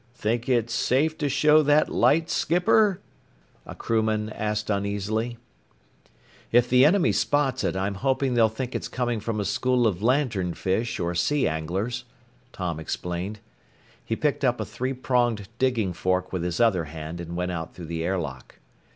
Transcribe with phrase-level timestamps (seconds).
[0.15, 3.01] "Think it's safe to show that light, skipper?"
[3.67, 5.37] a crewman asked uneasily.
[6.51, 10.01] "If the enemy spots it, I'm hoping they'll think it's coming from a school of
[10.01, 12.05] lantern fish or sea anglers,"
[12.51, 13.41] Tom explained.
[14.03, 17.75] He picked up a three pronged digging fork with his other hand and went out
[17.75, 18.57] through the air lock.